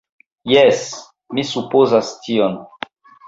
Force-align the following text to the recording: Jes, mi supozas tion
Jes, 0.55 0.79
mi 1.39 1.45
supozas 1.51 2.09
tion 2.27 2.57